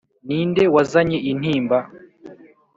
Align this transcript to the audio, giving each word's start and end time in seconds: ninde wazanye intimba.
ninde 0.25 0.63
wazanye 0.75 1.17
intimba. 1.31 1.77